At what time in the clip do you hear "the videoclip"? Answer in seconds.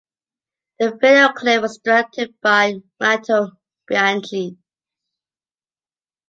0.79-1.61